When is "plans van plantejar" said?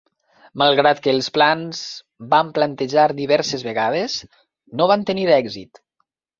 1.35-3.05